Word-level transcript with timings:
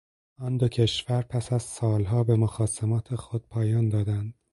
آن 0.37 0.57
دو 0.57 0.67
کشور 0.67 1.21
پس 1.21 1.53
از 1.53 1.63
سالها 1.63 2.23
به 2.23 2.35
مخاصمات 2.35 3.15
خود 3.15 3.47
پایان 3.49 3.89
دادند 3.89 4.33